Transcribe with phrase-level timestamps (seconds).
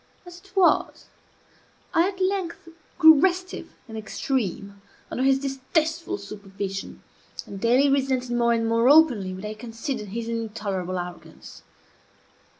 [0.25, 1.05] As it was,
[1.93, 4.81] I at length grew restive in the extreme
[5.11, 7.03] under his distasteful supervision,
[7.45, 11.61] and daily resented more and more openly what I considered his intolerable arrogance.